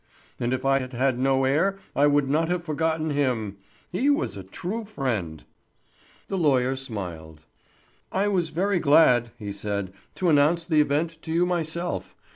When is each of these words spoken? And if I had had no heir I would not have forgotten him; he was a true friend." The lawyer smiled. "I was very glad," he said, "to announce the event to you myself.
And 0.39 0.51
if 0.51 0.65
I 0.65 0.79
had 0.79 0.93
had 0.93 1.19
no 1.19 1.43
heir 1.43 1.77
I 1.95 2.07
would 2.07 2.27
not 2.27 2.49
have 2.49 2.63
forgotten 2.65 3.11
him; 3.11 3.57
he 3.91 4.09
was 4.09 4.35
a 4.35 4.41
true 4.41 4.83
friend." 4.83 5.43
The 6.27 6.39
lawyer 6.39 6.75
smiled. 6.75 7.41
"I 8.11 8.27
was 8.27 8.49
very 8.49 8.79
glad," 8.79 9.29
he 9.37 9.51
said, 9.53 9.93
"to 10.15 10.27
announce 10.29 10.65
the 10.65 10.81
event 10.81 11.21
to 11.21 11.31
you 11.31 11.45
myself. 11.45 12.15